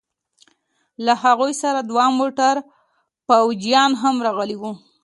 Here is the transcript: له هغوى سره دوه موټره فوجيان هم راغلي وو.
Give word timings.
له 1.05 1.13
هغوى 1.23 1.53
سره 1.63 1.79
دوه 1.89 2.05
موټره 2.19 2.61
فوجيان 3.25 3.91
هم 4.01 4.15
راغلي 4.25 4.57
وو. 4.61 4.71